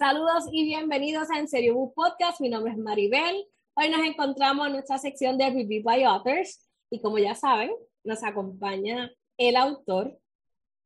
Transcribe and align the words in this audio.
Saludos 0.00 0.44
y 0.50 0.64
bienvenidos 0.64 1.30
a 1.30 1.38
En 1.38 1.46
Serio 1.46 1.74
Book 1.74 1.92
Podcast. 1.92 2.40
Mi 2.40 2.48
nombre 2.48 2.72
es 2.72 2.78
Maribel. 2.78 3.46
Hoy 3.74 3.90
nos 3.90 4.00
encontramos 4.00 4.66
en 4.66 4.72
nuestra 4.72 4.96
sección 4.96 5.36
de 5.36 5.50
Review 5.50 5.82
by 5.82 6.04
Authors 6.04 6.66
y 6.88 7.02
como 7.02 7.18
ya 7.18 7.34
saben, 7.34 7.70
nos 8.02 8.24
acompaña 8.24 9.12
el 9.36 9.56
autor 9.56 10.18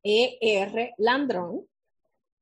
E.R. 0.03 0.95
Landrón, 0.97 1.65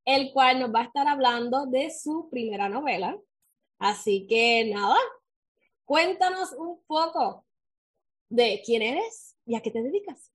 el 0.04 0.34
cual 0.34 0.62
nos 0.62 0.73
va 0.73 0.80
a 0.80 0.86
estar 0.86 1.08
hablando 1.08 1.67
de 1.67 1.91
su 1.91 2.28
primera 2.31 2.67
novela. 2.70 3.20
Así 3.78 4.26
que 4.26 4.72
nada, 4.73 4.98
cuéntanos 5.86 6.53
un 6.53 6.81
poco 6.88 7.45
de 8.30 8.64
quién 8.66 8.81
eres 8.81 9.38
y 9.45 9.53
a 9.55 9.62
qué 9.62 9.70
te 9.70 9.84
dedicas. 9.84 10.34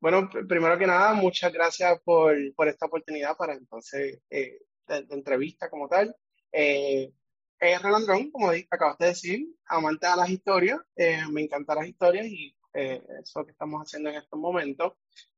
Bueno, 0.00 0.28
primero 0.48 0.76
que 0.76 0.88
nada, 0.88 1.14
muchas 1.14 1.52
gracias 1.52 2.00
por, 2.02 2.36
por 2.56 2.66
esta 2.66 2.86
oportunidad 2.86 3.36
para 3.36 3.54
entonces 3.54 4.20
eh, 4.28 4.58
de, 4.88 5.06
entrevista 5.10 5.70
como 5.70 5.88
tal. 5.88 6.14
Eh, 6.52 7.12
es 7.60 7.82
Relandrón, 7.82 8.30
como 8.30 8.50
acabaste 8.50 9.04
de 9.04 9.10
decir, 9.10 9.46
amante 9.66 10.06
de 10.06 10.16
las 10.16 10.30
historias, 10.30 10.80
eh, 10.96 11.22
me 11.30 11.42
encantan 11.42 11.78
las 11.78 11.88
historias 11.88 12.26
y 12.26 12.54
eh, 12.74 13.02
eso 13.20 13.44
que 13.44 13.50
estamos 13.50 13.82
haciendo 13.82 14.10
en 14.10 14.16
estos 14.16 14.38
momentos. 14.38 14.92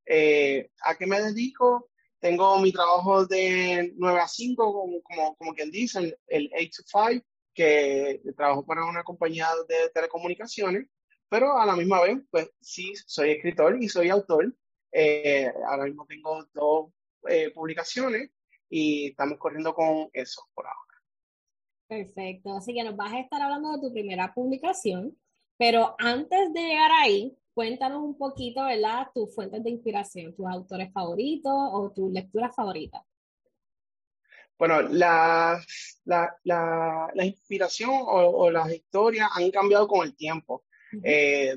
Eh, 0.04 0.70
¿A 0.84 0.96
qué 0.96 1.06
me 1.06 1.20
dedico? 1.20 1.90
Tengo 2.18 2.58
mi 2.58 2.72
trabajo 2.72 3.24
de 3.24 3.94
9 3.96 4.20
a 4.20 4.28
5, 4.28 4.72
como, 4.72 5.02
como, 5.02 5.36
como 5.36 5.54
quien 5.54 5.70
dice, 5.70 6.18
el, 6.26 6.50
8 6.54 6.70
to 6.76 7.08
5, 7.10 7.24
que 7.54 8.20
trabajo 8.36 8.66
para 8.66 8.84
una 8.84 9.02
compañía 9.02 9.48
de 9.66 9.88
telecomunicaciones, 9.94 10.86
pero 11.30 11.58
a 11.58 11.64
la 11.64 11.74
misma 11.74 12.02
vez, 12.02 12.18
pues 12.30 12.50
sí, 12.60 12.92
soy 13.06 13.30
escritor 13.30 13.82
y 13.82 13.88
soy 13.88 14.10
autor. 14.10 14.54
ahora 15.66 15.84
mismo 15.84 16.04
tengo 16.06 16.44
dos 16.52 16.92
publicaciones 17.54 18.30
y 18.70 19.08
estamos 19.08 19.38
corriendo 19.38 19.74
con 19.74 20.08
eso 20.12 20.42
por 20.54 20.66
ahora. 20.66 20.78
Perfecto, 21.88 22.56
así 22.56 22.72
que 22.72 22.84
nos 22.84 22.96
vas 22.96 23.12
a 23.12 23.20
estar 23.20 23.42
hablando 23.42 23.72
de 23.72 23.80
tu 23.80 23.92
primera 23.92 24.32
publicación, 24.32 25.18
pero 25.58 25.96
antes 25.98 26.52
de 26.54 26.60
llegar 26.60 26.92
ahí, 26.92 27.36
cuéntanos 27.52 28.02
un 28.02 28.16
poquito, 28.16 28.64
¿verdad? 28.64 29.08
Tus 29.12 29.34
fuentes 29.34 29.62
de 29.64 29.70
inspiración, 29.70 30.34
tus 30.34 30.46
autores 30.46 30.92
favoritos 30.92 31.52
o 31.52 31.92
tus 31.94 32.12
lecturas 32.12 32.54
favoritas. 32.54 33.02
Bueno, 34.56 34.82
la, 34.82 35.60
la, 36.04 36.36
la, 36.44 37.10
la 37.14 37.24
inspiración 37.24 37.90
o, 37.92 38.50
las 38.50 38.70
historias 38.70 39.28
han 39.34 39.50
cambiado 39.50 39.88
con 39.88 40.06
el 40.06 40.14
tiempo. 40.14 40.64
Eh, 41.02 41.56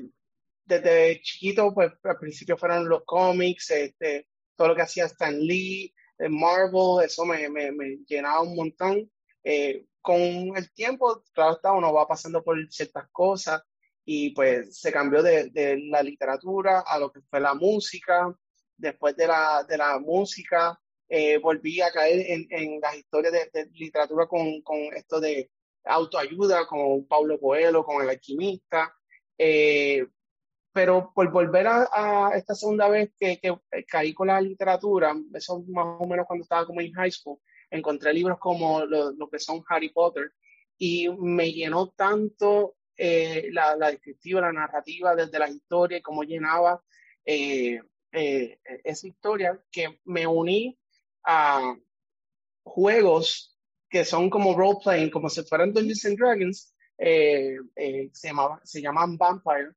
desde 0.64 1.20
chiquito, 1.20 1.72
pues 1.74 1.92
al 2.02 2.18
principio 2.18 2.56
fueron 2.56 2.88
los 2.88 3.04
cómics, 3.04 3.70
este, 3.70 4.28
todo 4.56 4.68
lo 4.68 4.74
que 4.74 4.82
hacía 4.82 5.04
Stan 5.04 5.38
Lee, 5.38 5.94
Marvel, 6.18 7.04
eso 7.04 7.24
me, 7.24 7.48
me, 7.48 7.72
me 7.72 7.98
llenaba 8.06 8.42
un 8.42 8.56
montón. 8.56 9.10
Eh, 9.42 9.86
con 10.00 10.20
el 10.20 10.72
tiempo, 10.72 11.22
claro 11.32 11.54
está, 11.54 11.72
uno 11.72 11.92
va 11.92 12.06
pasando 12.06 12.42
por 12.42 12.56
ciertas 12.70 13.08
cosas 13.10 13.62
y 14.04 14.30
pues 14.30 14.78
se 14.78 14.92
cambió 14.92 15.22
de, 15.22 15.50
de 15.50 15.78
la 15.88 16.02
literatura 16.02 16.80
a 16.80 16.98
lo 16.98 17.10
que 17.10 17.20
fue 17.22 17.40
la 17.40 17.54
música. 17.54 18.34
Después 18.76 19.16
de 19.16 19.26
la, 19.26 19.64
de 19.64 19.78
la 19.78 19.98
música, 19.98 20.78
eh, 21.08 21.38
volví 21.38 21.80
a 21.80 21.90
caer 21.90 22.20
en, 22.28 22.46
en 22.50 22.80
las 22.80 22.96
historias 22.96 23.32
de, 23.32 23.66
literatura 23.72 24.26
con, 24.26 24.60
con, 24.62 24.78
esto 24.94 25.20
de 25.20 25.50
autoayuda, 25.84 26.66
con 26.66 27.06
Paulo 27.06 27.38
Coelho, 27.38 27.84
con 27.84 28.02
El 28.02 28.10
Alquimista. 28.10 28.94
Eh, 29.38 30.06
pero 30.74 31.12
por 31.14 31.30
volver 31.30 31.68
a, 31.68 32.32
esta 32.34 32.52
segunda 32.56 32.88
vez 32.88 33.12
que, 33.16 33.38
que, 33.38 33.56
caí 33.86 34.12
con 34.12 34.26
la 34.26 34.40
literatura, 34.40 35.14
eso 35.32 35.62
más 35.68 35.86
o 36.00 36.04
menos 36.04 36.26
cuando 36.26 36.42
estaba 36.42 36.66
como 36.66 36.80
en 36.80 36.92
high 36.92 37.12
school, 37.12 37.38
encontré 37.70 38.12
libros 38.12 38.40
como 38.40 38.84
lo, 38.84 39.30
que 39.30 39.38
son 39.38 39.62
Harry 39.68 39.90
Potter 39.90 40.32
y 40.76 41.08
me 41.10 41.52
llenó 41.52 41.90
tanto 41.90 42.74
eh, 42.96 43.50
la, 43.52 43.76
la, 43.76 43.92
descriptiva, 43.92 44.40
la 44.40 44.52
narrativa 44.52 45.14
desde 45.14 45.38
la 45.38 45.48
historia 45.48 45.98
y 45.98 46.02
cómo 46.02 46.24
llenaba 46.24 46.82
eh, 47.24 47.80
eh, 48.10 48.58
esa 48.82 49.06
historia 49.06 49.62
que 49.70 50.00
me 50.06 50.26
uní 50.26 50.76
a 51.22 51.76
juegos 52.64 53.56
que 53.88 54.04
son 54.04 54.28
como 54.28 54.56
role 54.56 54.80
playing, 54.82 55.10
como 55.10 55.30
si 55.30 55.44
fueran 55.44 55.72
Dungeons 55.72 56.04
and 56.04 56.18
Dragons, 56.18 56.74
se, 56.98 58.08
llamaba, 58.24 58.60
se 58.64 58.82
llaman 58.82 59.16
Vampire 59.16 59.70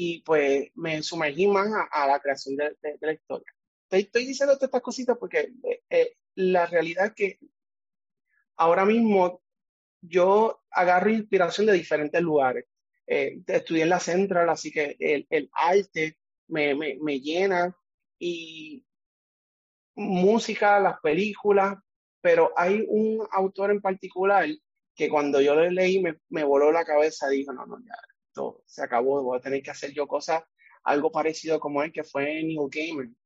y 0.00 0.20
pues 0.20 0.70
me 0.76 1.02
sumergí 1.02 1.48
más 1.48 1.68
a, 1.90 2.06
la 2.06 2.20
creación 2.20 2.54
de, 2.54 2.76
la 3.00 3.12
historia. 3.12 3.52
Estoy, 3.90 4.26
diciendo 4.26 4.54
todas 4.54 4.68
estas 4.68 4.80
cositas 4.80 5.18
porque 5.18 5.52
eh, 5.64 5.82
eh, 5.90 6.16
la 6.36 6.66
realidad 6.66 7.06
es 7.06 7.14
que 7.14 7.38
ahora 8.58 8.84
mismo 8.84 9.42
yo 10.00 10.62
agarro 10.70 11.10
inspiración 11.10 11.66
de 11.66 11.72
diferentes 11.72 12.22
lugares. 12.22 12.66
Eh, 13.08 13.40
estudié 13.44 13.82
en 13.82 13.88
la 13.88 13.98
Central, 13.98 14.48
así 14.48 14.70
que 14.70 14.94
el, 15.00 15.26
el 15.30 15.50
arte 15.52 16.16
me, 16.46 16.76
me, 16.76 16.96
me, 17.02 17.18
llena 17.18 17.76
y 18.20 18.86
música, 19.96 20.78
las 20.78 21.00
películas, 21.00 21.76
pero 22.20 22.52
hay 22.56 22.84
un 22.86 23.26
autor 23.32 23.72
en 23.72 23.80
particular 23.80 24.48
que 24.94 25.08
cuando 25.08 25.40
yo 25.40 25.56
lo 25.56 25.68
leí 25.68 26.00
me, 26.00 26.20
me 26.28 26.44
voló 26.44 26.70
la 26.70 26.84
cabeza, 26.84 27.28
dijo, 27.28 27.52
no, 27.52 27.66
no, 27.66 27.80
ya, 27.80 27.96
se 28.66 28.82
acabó, 28.82 29.22
voy 29.22 29.38
a 29.38 29.42
tener 29.42 29.62
que 29.62 29.70
hacer 29.70 29.92
yo 29.92 30.06
cosas, 30.06 30.42
algo 30.84 31.10
parecido 31.10 31.60
como 31.60 31.82
él, 31.82 31.92
que 31.92 32.04
fue 32.04 32.42
Neil 32.42 32.68
Gaiman. 32.70 33.16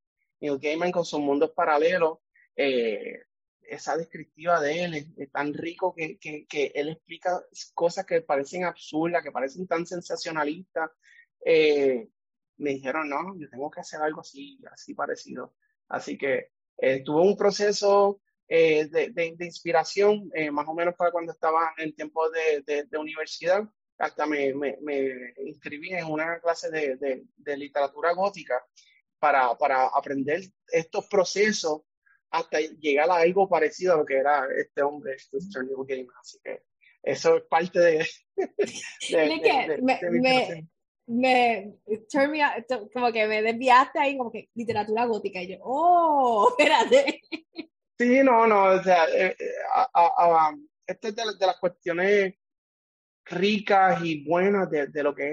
Neil 0.41 0.59
Gaiman 0.59 0.93
con 0.93 1.05
sus 1.05 1.21
mundos 1.21 1.53
paralelos, 1.53 2.19
eh, 2.57 3.21
esa 3.63 3.97
descriptiva 3.97 4.61
de 4.61 4.85
él 4.85 4.95
es, 5.17 5.31
tan 5.31 5.55
rico 5.55 5.95
que, 5.95 6.19
que, 6.19 6.73
él 6.75 6.91
explica 6.91 7.43
cosas 7.75 8.05
que 8.05 8.21
parecen 8.21 8.65
absurdas, 8.65 9.23
que 9.23 9.33
parecen 9.33 9.67
tan 9.67 9.87
sensacionalistas. 9.87 10.91
Eh, 11.45 12.09
me 12.59 12.71
dijeron, 12.71 13.09
no, 13.09 13.39
yo 13.39 13.49
tengo 13.49 13.71
que 13.71 13.81
hacer 13.81 14.01
algo 14.03 14.21
así, 14.21 14.59
así 14.71 14.95
parecido. 14.95 15.55
Así 15.89 16.19
que 16.19 16.51
eh, 16.79 17.03
tuve 17.03 17.23
un 17.23 17.37
proceso 17.37 18.21
de, 18.49 18.89
de, 18.91 19.33
de, 19.35 19.45
inspiración, 19.47 20.31
más 20.51 20.69
o 20.69 20.75
menos 20.75 20.95
para 20.95 21.11
cuando 21.11 21.33
estaba 21.33 21.73
en 21.79 21.95
tiempo 21.95 22.29
de, 22.29 22.85
de 22.85 22.99
universidad, 22.99 23.67
hasta 23.99 24.27
me, 24.27 24.55
me, 24.55 24.79
me 24.81 25.35
inscribí 25.45 25.93
en 25.93 26.07
una 26.07 26.41
clase 26.41 26.71
de, 26.71 26.97
de, 26.97 27.25
de 27.37 27.57
literatura 27.57 28.13
gótica 28.13 28.65
para, 29.19 29.57
para, 29.57 29.87
aprender 29.87 30.43
estos 30.69 31.07
procesos 31.07 31.83
hasta 32.31 32.59
llegar 32.61 33.11
a 33.11 33.17
algo 33.17 33.49
parecido 33.49 33.95
a 33.95 33.97
lo 33.99 34.07
que 34.07 34.17
era 34.17 34.47
este 34.57 34.83
hombre, 34.83 35.15
este 35.15 35.39
Neil 35.63 35.87
Gaiman. 35.87 36.17
Así 36.21 36.39
que 36.43 36.63
eso 37.03 37.37
es 37.37 37.45
parte 37.45 37.79
de... 37.79 38.07
de, 38.37 39.81
me, 39.83 40.69
me, 41.07 41.75
como 42.93 43.13
que 43.13 43.27
me 43.27 43.43
desviaste 43.43 43.99
ahí 43.99 44.17
como 44.17 44.31
que 44.31 44.49
literatura 44.55 45.05
gótica 45.05 45.43
y 45.43 45.49
yo, 45.49 45.59
oh, 45.63 46.49
espérate. 46.59 47.21
Sí, 47.99 48.23
no, 48.23 48.47
no, 48.47 48.65
o 48.65 48.83
sea, 48.83 49.05
eh, 49.07 49.37
eh, 49.39 49.53
a, 49.95 50.53
esto 50.87 51.09
es 51.09 51.17
de, 51.17 51.23
de, 51.39 51.47
las 51.47 51.59
cuestiones 51.59 52.35
ricas 53.25 54.05
y 54.05 54.25
buenas 54.25 54.71
de, 54.71 54.89
de 54.89 55.03
lo 55.03 55.15
que 55.15 55.29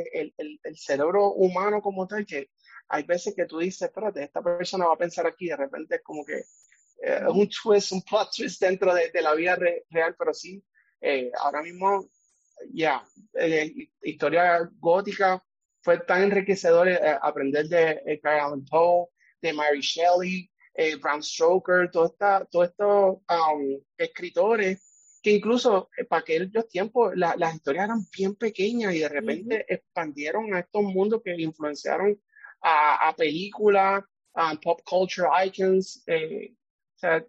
es 0.00 0.06
el, 0.12 0.34
el, 0.36 0.60
el, 0.62 0.76
cerebro 0.76 1.32
humano 1.32 1.80
como 1.80 2.06
tal, 2.06 2.24
que 2.24 2.50
hay 2.88 3.02
veces 3.04 3.34
que 3.34 3.46
tú 3.46 3.58
dices, 3.58 3.82
espérate, 3.82 4.22
esta 4.22 4.42
persona 4.42 4.86
va 4.86 4.94
a 4.94 4.98
pensar 4.98 5.26
aquí, 5.26 5.48
de 5.48 5.56
repente 5.56 5.96
es 5.96 6.02
como 6.02 6.24
que 6.24 6.42
eh, 7.02 7.24
un 7.28 7.48
twist, 7.48 7.92
un 7.92 8.02
plot 8.02 8.30
twist 8.36 8.60
dentro 8.60 8.94
de, 8.94 9.10
de 9.10 9.22
la 9.22 9.34
vida 9.34 9.56
real, 9.56 10.14
pero 10.18 10.32
sí, 10.32 10.62
eh, 11.00 11.30
ahora 11.38 11.62
mismo, 11.62 12.08
ya, 12.72 13.04
eh, 13.34 13.88
historia 14.02 14.70
gótica 14.78 15.42
fue 15.82 15.98
tan 15.98 16.22
enriquecedor 16.22 16.88
aprender 17.22 17.66
de 17.66 18.02
Edgar 18.06 18.38
Allan 18.38 18.64
Poe, 18.64 19.08
de 19.40 19.52
Mary 19.52 19.80
Shelley, 19.80 20.48
Bram 21.00 21.22
Stoker, 21.22 21.90
todos 21.90 22.12
estos 22.12 23.16
um, 23.28 23.82
escritores 23.98 24.91
que 25.22 25.32
incluso 25.32 25.88
eh, 25.96 26.04
para 26.04 26.20
aquellos 26.20 26.68
tiempos 26.68 27.12
las 27.14 27.54
historias 27.54 27.84
eran 27.84 28.04
bien 28.16 28.34
pequeñas 28.34 28.94
y 28.94 29.00
de 29.00 29.08
repente 29.08 29.64
expandieron 29.68 30.52
a 30.54 30.60
estos 30.60 30.82
mundos 30.82 31.22
que 31.24 31.40
influenciaron 31.40 32.20
a, 32.60 33.08
a 33.08 33.16
películas, 33.16 34.04
a 34.34 34.54
pop 34.56 34.80
culture 34.84 35.28
icons. 35.46 36.02
Eh, 36.06 36.54
sea, 37.02 37.26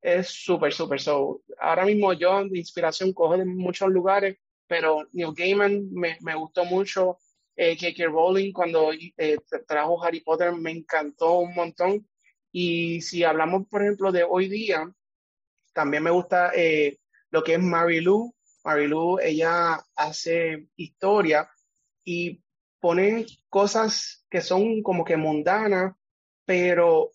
es 0.00 0.28
súper, 0.28 0.72
súper. 0.72 1.00
So, 1.00 1.42
ahora 1.58 1.84
mismo 1.84 2.12
yo 2.12 2.44
de 2.44 2.58
inspiración 2.58 3.12
cojo 3.12 3.36
de 3.36 3.44
muchos 3.44 3.88
lugares, 3.88 4.36
pero 4.66 5.08
Neil 5.12 5.32
Gaiman 5.34 5.90
me, 5.92 6.18
me 6.20 6.34
gustó 6.34 6.64
mucho. 6.64 7.18
Eh, 7.56 7.76
J.K. 7.76 8.04
Rowling 8.06 8.52
cuando 8.52 8.92
eh, 8.92 9.36
trajo 9.66 10.00
Harry 10.04 10.20
Potter 10.20 10.52
me 10.52 10.70
encantó 10.70 11.40
un 11.40 11.54
montón. 11.54 12.06
Y 12.52 13.00
si 13.00 13.24
hablamos, 13.24 13.66
por 13.68 13.82
ejemplo, 13.82 14.12
de 14.12 14.22
hoy 14.22 14.48
día, 14.48 14.88
también 15.72 16.04
me 16.04 16.10
gusta 16.10 16.52
eh, 16.54 16.98
lo 17.30 17.42
que 17.42 17.54
es. 17.54 17.60
Mary 17.60 18.00
Lou, 18.00 18.34
ella 19.20 19.82
hace 19.96 20.68
historia 20.76 21.48
y 22.04 22.42
pone 22.80 23.26
cosas 23.48 24.26
que 24.30 24.40
son 24.40 24.82
como 24.82 25.04
que 25.04 25.16
mundanas, 25.16 25.94
pero 26.44 27.12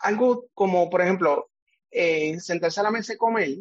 algo 0.00 0.48
como, 0.54 0.90
por 0.90 1.00
ejemplo, 1.00 1.50
eh, 1.90 2.38
sentarse 2.40 2.80
a 2.80 2.84
la 2.84 2.90
mesa 2.90 3.14
y 3.14 3.16
comer, 3.16 3.58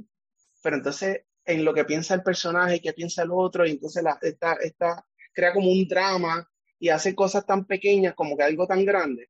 pero 0.62 0.78
entonces 0.78 1.22
en 1.46 1.64
lo 1.64 1.74
que 1.74 1.86
piensa 1.86 2.16
el 2.16 2.24
personaje, 2.24 2.82
qué 2.82 2.94
piensa 2.94 3.24
el 3.24 3.32
otro, 3.32 3.66
y 3.66 3.72
entonces 3.72 4.04
la, 4.04 4.18
esta, 4.22 4.54
esta, 4.54 5.06
crea 5.34 5.54
como 5.54 5.72
un 5.72 5.88
drama 5.88 6.50
y 6.80 6.90
hace 6.90 7.14
cosas 7.14 7.46
tan 7.46 7.66
pequeñas 7.66 8.16
como 8.16 8.36
que 8.36 8.44
algo 8.44 8.68
tan 8.68 8.84
grande. 8.84 9.30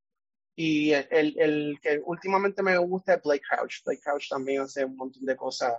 Y 0.56 0.92
el, 0.94 1.36
el, 1.38 1.80
que 1.82 2.02
últimamente 2.06 2.64
me 2.64 2.78
gusta 2.78 3.16
es 3.16 3.22
Blake 3.22 3.44
Crouch. 3.50 3.84
Blake 3.84 4.02
Crouch 4.02 4.30
también 4.30 4.62
hace 4.62 4.86
un 4.86 4.96
montón 4.96 5.26
de 5.26 5.36
cosas 5.36 5.74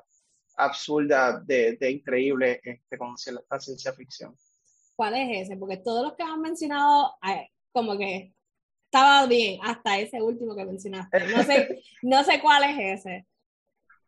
absurdas, 0.56 1.46
de, 1.46 1.76
de 1.76 1.90
increíbles 1.90 2.60
este, 2.62 2.98
con 2.98 3.14
la 3.50 3.60
ciencia 3.60 3.92
ficción. 3.92 4.34
¿Cuál 4.96 5.14
es 5.14 5.46
ese? 5.46 5.56
Porque 5.56 5.76
todos 5.76 6.04
los 6.04 6.16
que 6.16 6.22
han 6.22 6.40
mencionado, 6.40 7.14
como 7.72 7.98
que 7.98 8.32
estaba 8.86 9.26
bien 9.26 9.60
hasta 9.62 9.98
ese 9.98 10.22
último 10.22 10.56
que 10.56 10.64
mencionaste. 10.64 11.26
No 11.28 11.42
sé, 11.42 11.82
no 12.02 12.24
sé 12.24 12.40
cuál 12.40 12.64
es 12.64 13.00
ese. 13.00 13.26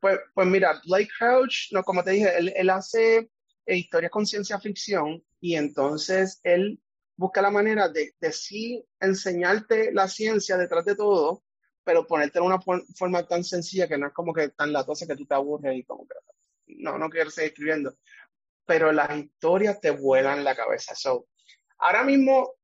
Pues, 0.00 0.18
pues 0.32 0.46
mira, 0.46 0.80
Blake 0.86 1.10
Crouch, 1.18 1.72
no, 1.72 1.82
como 1.82 2.02
te 2.02 2.12
dije, 2.12 2.38
él, 2.38 2.52
él 2.56 2.70
hace 2.70 3.30
eh, 3.66 3.76
historias 3.76 4.10
con 4.10 4.26
ciencia 4.26 4.58
ficción 4.58 5.22
y 5.40 5.56
entonces 5.56 6.40
él 6.44 6.80
busca 7.16 7.42
la 7.42 7.50
manera 7.50 7.88
de, 7.88 8.14
de 8.20 8.32
sí 8.32 8.84
enseñarte 9.00 9.92
la 9.92 10.08
ciencia 10.08 10.56
detrás 10.56 10.84
de 10.84 10.94
todo, 10.94 11.42
pero 11.84 12.06
ponerte 12.06 12.38
de 12.38 12.46
una 12.46 12.60
forma 12.60 13.26
tan 13.26 13.42
sencilla 13.42 13.88
que 13.88 13.98
no 13.98 14.06
es 14.06 14.12
como 14.14 14.32
que 14.32 14.50
tan 14.50 14.72
latosa 14.72 15.06
que 15.06 15.16
tú 15.16 15.26
te 15.26 15.34
aburres 15.34 15.76
y 15.76 15.84
como 15.84 16.06
que 16.06 16.14
no, 16.78 16.98
no 16.98 17.08
quiero 17.08 17.30
seguir 17.30 17.50
escribiendo. 17.50 17.96
Pero 18.66 18.92
las 18.92 19.16
historias 19.16 19.80
te 19.80 19.90
vuelan 19.90 20.44
la 20.44 20.54
cabeza. 20.54 20.94
So, 20.94 21.28
ahora 21.78 22.04
mismo 22.04 22.58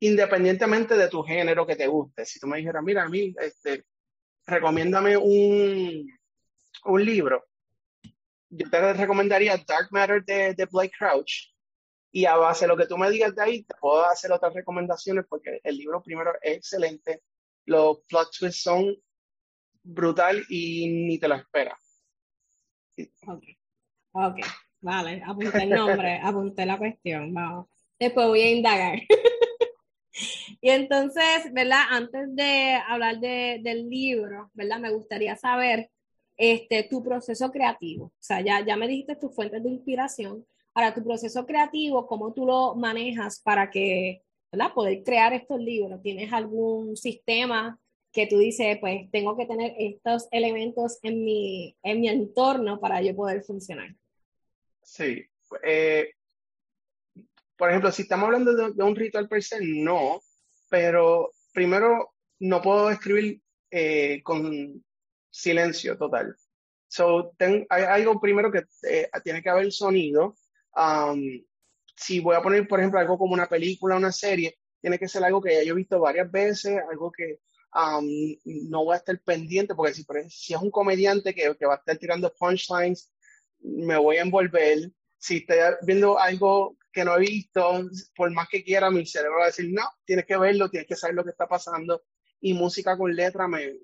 independientemente 0.00 0.96
de 0.96 1.08
tu 1.08 1.22
género 1.22 1.66
que 1.66 1.76
te 1.76 1.86
guste. 1.86 2.24
Si 2.24 2.38
tú 2.38 2.46
me 2.46 2.58
dijeras, 2.58 2.82
mira, 2.82 3.04
a 3.04 3.08
mí, 3.08 3.34
este, 3.40 3.84
recomiéndame 4.46 5.16
un, 5.16 6.06
un 6.84 7.04
libro, 7.04 7.44
yo 8.50 8.70
te 8.70 8.92
recomendaría 8.94 9.62
Dark 9.66 9.88
Matter 9.90 10.24
de, 10.24 10.54
de 10.54 10.66
Blake 10.66 10.94
Crouch. 10.96 11.52
Y 12.10 12.24
a 12.24 12.36
base 12.36 12.64
de 12.64 12.68
lo 12.68 12.76
que 12.76 12.86
tú 12.86 12.96
me 12.96 13.10
digas 13.10 13.34
de 13.34 13.42
ahí, 13.42 13.64
te 13.64 13.74
puedo 13.78 14.04
hacer 14.06 14.32
otras 14.32 14.54
recomendaciones 14.54 15.26
porque 15.28 15.60
el 15.62 15.76
libro 15.76 16.02
primero 16.02 16.32
es 16.40 16.56
excelente. 16.56 17.22
Los 17.66 18.00
plot 18.08 18.30
twists 18.38 18.62
son 18.62 18.96
brutal 19.82 20.42
y 20.48 20.88
ni 20.88 21.18
te 21.18 21.28
lo 21.28 21.34
esperas. 21.34 21.78
Ok, 23.26 23.44
ok, 24.12 24.36
vale, 24.80 25.22
apunté 25.26 25.62
el 25.62 25.70
nombre, 25.70 26.20
apunté 26.22 26.66
la 26.66 26.78
cuestión, 26.78 27.32
vamos. 27.32 27.66
Después 27.98 28.26
voy 28.28 28.40
a 28.40 28.50
indagar. 28.50 28.98
Y 30.60 30.70
entonces, 30.70 31.52
¿verdad? 31.52 31.82
Antes 31.90 32.34
de 32.34 32.74
hablar 32.88 33.20
de, 33.20 33.60
del 33.62 33.88
libro, 33.88 34.50
¿verdad? 34.54 34.80
Me 34.80 34.90
gustaría 34.90 35.36
saber 35.36 35.88
este, 36.36 36.84
tu 36.84 37.02
proceso 37.02 37.50
creativo. 37.50 38.06
O 38.06 38.12
sea, 38.18 38.40
ya, 38.40 38.64
ya 38.64 38.76
me 38.76 38.88
dijiste 38.88 39.16
tus 39.16 39.34
fuentes 39.34 39.62
de 39.62 39.68
inspiración. 39.68 40.44
Ahora, 40.74 40.94
tu 40.94 41.04
proceso 41.04 41.46
creativo, 41.46 42.06
¿cómo 42.06 42.32
tú 42.32 42.46
lo 42.46 42.74
manejas 42.74 43.40
para 43.40 43.70
que, 43.70 44.22
¿verdad? 44.50 44.72
Poder 44.72 45.02
crear 45.04 45.32
estos 45.32 45.60
libros. 45.60 46.02
¿Tienes 46.02 46.32
algún 46.32 46.96
sistema 46.96 47.78
que 48.12 48.26
tú 48.26 48.38
dices, 48.38 48.78
pues 48.80 49.10
tengo 49.10 49.36
que 49.36 49.46
tener 49.46 49.74
estos 49.78 50.28
elementos 50.30 50.98
en 51.02 51.24
mi, 51.24 51.76
en 51.82 52.00
mi 52.00 52.08
entorno 52.08 52.80
para 52.80 53.02
yo 53.02 53.14
poder 53.14 53.42
funcionar? 53.42 53.94
Sí. 54.82 55.24
Eh, 55.62 56.10
por 57.56 57.68
ejemplo, 57.68 57.92
si 57.92 58.02
estamos 58.02 58.26
hablando 58.26 58.72
de, 58.72 58.82
un 58.82 58.96
ritual 58.96 59.28
per 59.28 59.42
se, 59.42 59.58
no, 59.60 60.20
pero 60.70 61.32
primero 61.52 62.14
no 62.40 62.62
puedo 62.62 62.90
escribir 62.90 63.42
eh, 63.70 64.22
con 64.22 64.84
silencio 65.30 65.98
total. 65.98 66.36
So, 66.88 67.32
hay 67.38 67.82
algo 67.84 68.20
primero 68.20 68.50
que 68.50 68.62
eh, 68.88 69.10
tiene 69.22 69.42
que 69.42 69.50
haber 69.50 69.70
sonido. 69.72 70.36
Um, 70.74 71.44
si 71.94 72.20
voy 72.20 72.36
a 72.36 72.42
poner, 72.42 72.66
por 72.66 72.78
ejemplo, 72.78 73.00
algo 73.00 73.18
como 73.18 73.34
una 73.34 73.48
película, 73.48 73.96
una 73.96 74.12
serie, 74.12 74.56
tiene 74.80 74.98
que 74.98 75.08
ser 75.08 75.24
algo 75.24 75.42
que 75.42 75.54
ya 75.54 75.62
yo 75.64 75.74
he 75.74 75.76
visto 75.76 76.00
varias 76.00 76.30
veces, 76.30 76.80
algo 76.88 77.10
que 77.10 77.40
um, 77.74 78.06
no 78.44 78.84
voy 78.84 78.94
a 78.94 78.98
estar 78.98 79.18
pendiente, 79.20 79.74
porque 79.74 79.94
si, 79.94 80.54
es 80.54 80.60
un 80.60 80.70
comediante 80.70 81.34
que, 81.34 81.54
que 81.56 81.66
va 81.66 81.74
a 81.74 81.78
estar 81.78 81.96
tirando 81.98 82.32
punchlines, 82.34 83.12
me 83.60 83.96
voy 83.96 84.16
a 84.16 84.22
envolver. 84.22 84.90
Si 85.18 85.38
estoy 85.38 85.58
viendo 85.82 86.18
algo 86.18 86.76
que 86.92 87.04
no 87.04 87.16
he 87.16 87.20
visto, 87.20 87.88
por 88.14 88.30
más 88.32 88.48
que 88.48 88.64
quiera, 88.64 88.90
mi 88.90 89.04
cerebro 89.04 89.38
va 89.38 89.44
a 89.44 89.46
decir, 89.48 89.70
no, 89.72 89.82
tienes 90.04 90.26
que 90.26 90.36
verlo, 90.36 90.70
tienes 90.70 90.88
que 90.88 90.96
saber 90.96 91.16
lo 91.16 91.24
que 91.24 91.30
está 91.30 91.46
pasando. 91.46 92.02
Y 92.40 92.54
música 92.54 92.96
con 92.96 93.14
letra 93.14 93.48
me 93.48 93.74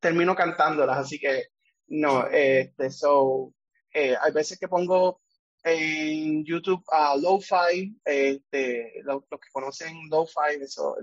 termino 0.00 0.34
cantándolas, 0.34 0.98
así 0.98 1.18
que 1.18 1.44
no, 1.86 2.26
este, 2.26 2.90
so, 2.90 3.54
eh, 3.92 4.14
hay 4.20 4.32
veces 4.32 4.58
que 4.58 4.68
pongo 4.68 5.22
en 5.64 6.44
YouTube 6.44 6.84
a 6.88 7.16
Lo-Fi, 7.16 7.96
este, 8.04 9.00
los, 9.02 9.22
que 9.24 9.50
conocen 9.50 9.96
Lo-Fi, 10.10 10.60
eso, 10.60 10.94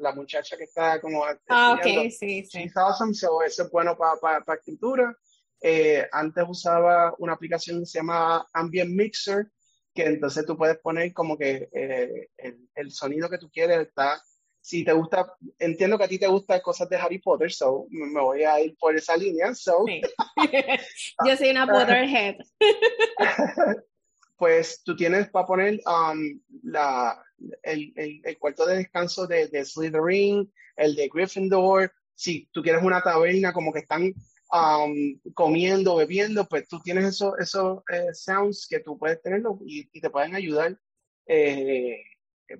la 0.00 0.12
muchacha 0.12 0.56
que 0.56 0.64
está 0.64 1.00
como... 1.00 1.22
Ah, 1.48 1.74
ok, 1.78 2.10
sí, 2.10 2.42
sí. 2.44 2.70
awesome, 2.74 3.12
so 3.12 3.42
eso 3.42 3.64
es 3.64 3.70
bueno 3.70 3.96
para 3.96 4.42
pa, 4.42 4.54
escritura. 4.54 5.14
Eh, 5.60 6.06
antes 6.12 6.44
usaba 6.48 7.14
una 7.18 7.34
aplicación 7.34 7.80
que 7.80 7.86
se 7.86 7.98
llama 7.98 8.46
Ambient 8.54 8.90
Mixer, 8.90 9.48
que 9.94 10.04
entonces 10.04 10.46
tú 10.46 10.56
puedes 10.56 10.78
poner 10.78 11.12
como 11.12 11.36
que 11.36 11.68
eh, 11.72 12.28
el, 12.74 12.90
sonido 12.90 13.28
que 13.28 13.38
tú 13.38 13.50
quieres 13.50 13.86
está, 13.86 14.22
si 14.62 14.82
te 14.82 14.94
gusta, 14.94 15.30
entiendo 15.58 15.98
que 15.98 16.04
a 16.04 16.08
ti 16.08 16.18
te 16.18 16.26
gustan 16.26 16.60
cosas 16.62 16.88
de 16.88 16.96
Harry 16.96 17.18
Potter, 17.18 17.52
so 17.52 17.86
me 17.90 18.20
voy 18.20 18.44
a 18.44 18.60
ir 18.60 18.76
por 18.78 18.96
esa 18.96 19.14
línea, 19.14 19.54
so. 19.54 19.84
Yo 21.26 21.36
soy 21.36 21.50
una 21.50 21.66
Potterhead. 21.66 22.36
pues 24.36 24.82
tú 24.84 24.96
tienes 24.96 25.28
para 25.30 25.46
poner 25.46 25.80
um, 25.86 26.40
la, 26.62 27.22
el, 27.62 27.92
el, 28.24 28.38
cuarto 28.38 28.66
de 28.66 28.78
descanso 28.78 29.26
de, 29.26 29.48
de 29.48 29.64
Slytherin, 29.64 30.52
el 30.76 30.94
de 30.94 31.08
Gryffindor, 31.12 31.92
si 32.14 32.48
tú 32.52 32.62
quieres 32.62 32.82
una 32.82 33.02
taberna 33.02 33.52
como 33.52 33.72
que 33.72 33.80
están 33.80 34.12
Um, 34.48 35.18
comiendo, 35.34 35.96
bebiendo, 35.96 36.46
pues 36.46 36.68
tú 36.68 36.80
tienes 36.80 37.04
esos 37.04 37.34
eso, 37.40 37.82
eh, 37.92 38.14
sounds 38.14 38.68
que 38.70 38.78
tú 38.78 38.96
puedes 38.96 39.20
tenerlo 39.20 39.58
y, 39.66 39.86
te 40.00 40.08
pueden 40.08 40.36
ayudar 40.36 40.78
eh, 41.26 42.00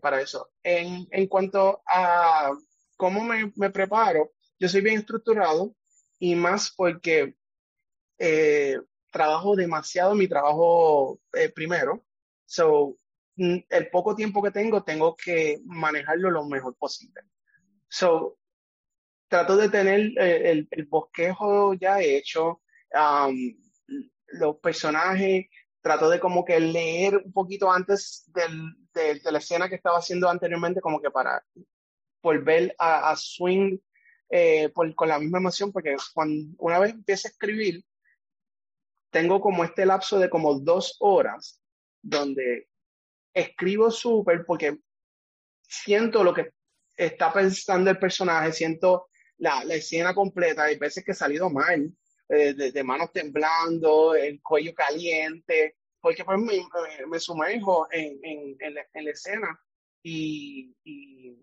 para 0.00 0.20
eso. 0.20 0.50
En, 0.64 1.06
en, 1.12 1.28
cuanto 1.28 1.82
a 1.86 2.50
cómo 2.96 3.22
me, 3.22 3.52
me, 3.54 3.70
preparo, 3.70 4.32
yo 4.58 4.68
soy 4.68 4.80
bien 4.80 4.98
estructurado 4.98 5.76
y 6.18 6.34
más 6.34 6.72
porque 6.76 7.36
eh, 8.18 8.80
trabajo 9.16 9.56
demasiado 9.56 10.14
mi 10.14 10.28
trabajo 10.28 11.18
primero. 11.54 12.04
So, 12.44 12.98
mm, 13.36 13.56
el 13.68 13.90
poco 13.90 14.14
tiempo 14.14 14.42
que 14.42 14.50
tengo, 14.50 14.82
tengo 14.84 15.16
que 15.16 15.60
manejarlo 15.64 16.30
lo 16.30 16.44
mejor 16.44 16.76
posible. 16.76 17.22
So, 17.88 18.38
trato 19.28 19.56
de 19.56 19.68
tener 19.68 20.00
eh, 20.18 20.50
el, 20.50 20.68
el, 20.70 20.84
bosquejo 20.86 21.74
ya 21.74 22.00
hecho, 22.00 22.60
los 24.28 24.56
personajes, 24.58 25.46
trato 25.80 26.10
de 26.10 26.20
como 26.20 26.44
que 26.44 26.58
leer 26.58 27.16
un 27.16 27.32
poquito 27.32 27.70
antes 27.70 28.24
de, 28.34 29.20
la 29.30 29.38
escena 29.38 29.68
que 29.68 29.76
estaba 29.76 29.98
haciendo 29.98 30.28
anteriormente, 30.28 30.80
como 30.80 31.00
que 31.00 31.10
para 31.10 31.44
volver 32.22 32.74
a, 32.78 33.14
swing 33.16 33.78
eh, 34.28 34.72
con 34.72 35.08
la 35.08 35.18
misma 35.18 35.38
emoción, 35.38 35.70
porque 35.70 35.96
cuando 36.12 36.54
una 36.58 36.78
vez 36.78 36.92
empiezo 36.92 37.28
a 37.28 37.30
escribir, 37.30 37.84
tengo 39.10 39.40
como 39.40 39.64
este 39.64 39.86
lapso 39.86 40.18
de 40.18 40.30
como 40.30 40.58
dos 40.58 40.96
horas 41.00 41.60
donde 42.02 42.68
escribo 43.32 43.90
súper 43.90 44.44
porque 44.44 44.78
siento 45.62 46.24
lo 46.24 46.32
que 46.32 46.52
está 46.96 47.32
pensando 47.32 47.90
el 47.90 47.98
personaje, 47.98 48.52
siento 48.52 49.08
la, 49.38 49.64
la 49.64 49.74
escena 49.74 50.14
completa, 50.14 50.64
hay 50.64 50.78
veces 50.78 51.04
que 51.04 51.12
he 51.12 51.14
salido 51.14 51.50
mal, 51.50 51.92
eh, 52.28 52.54
de, 52.54 52.84
manos 52.84 53.12
temblando, 53.12 54.14
el 54.14 54.40
cuello 54.42 54.74
caliente, 54.74 55.76
porque 56.00 56.24
pues 56.24 56.38
me, 56.38 56.66
me 57.08 57.20
sumerjo 57.20 57.86
en, 57.90 58.18
en, 58.22 58.56
en, 58.60 58.74
la, 59.04 59.10
escena 59.10 59.60
y, 60.02 60.74
y, 60.84 61.36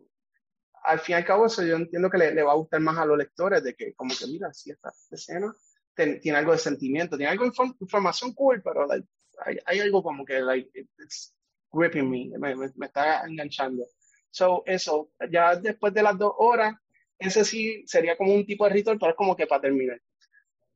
al 0.83 0.99
fin 0.99 1.13
y 1.13 1.17
al 1.17 1.25
cabo 1.25 1.45
eso 1.45 1.63
yo 1.63 1.75
entiendo 1.75 2.09
que 2.09 2.17
le, 2.17 2.33
le, 2.33 2.43
va 2.43 2.53
a 2.53 2.55
gustar 2.55 2.81
más 2.81 2.97
a 2.97 3.05
los 3.05 3.17
lectores, 3.17 3.63
de 3.63 3.75
que 3.75 3.93
como 3.93 4.13
que 4.15 4.27
mira, 4.27 4.53
si 4.53 4.71
esta, 4.71 4.91
escena 5.11 5.53
tiene 5.95 6.37
algo 6.37 6.51
de 6.51 6.57
sentimiento, 6.57 7.17
tiene 7.17 7.31
algo 7.31 7.45
de 7.45 7.51
información 7.79 8.33
cool, 8.33 8.61
pero 8.63 8.87
hay, 8.91 9.57
hay, 9.65 9.79
algo 9.79 10.01
como 10.01 10.25
que 10.25 10.39
like, 10.39 10.69
it's 10.75 11.33
gripping 11.71 12.09
me, 12.09 12.37
me, 12.37 12.55
me, 12.55 12.85
está 12.85 13.23
enganchando. 13.27 13.85
So, 14.31 14.63
eso, 14.65 15.11
ya 15.29 15.55
después 15.55 15.93
de 15.93 16.03
las 16.03 16.17
dos 16.17 16.33
horas, 16.37 16.75
ese 17.19 17.45
sí 17.45 17.83
sería 17.85 18.17
como 18.17 18.33
un 18.33 18.45
tipo 18.45 18.65
de 18.65 18.73
ritual, 18.73 18.97
pero 18.99 19.11
es 19.11 19.17
como 19.17 19.35
que 19.35 19.47
para 19.47 19.61
terminar. 19.61 20.01